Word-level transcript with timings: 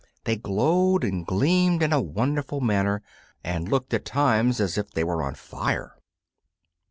They 0.23 0.35
glowed 0.35 1.03
and 1.03 1.27
gleamed 1.27 1.83
in 1.83 1.93
a 1.93 2.01
wonderful 2.01 2.59
manner, 2.59 3.03
and 3.43 3.69
looked 3.69 3.93
at 3.93 4.03
times 4.03 4.59
as 4.59 4.75
if 4.75 4.89
they 4.89 5.03
were 5.03 5.21
on 5.21 5.35
fire! 5.35 5.95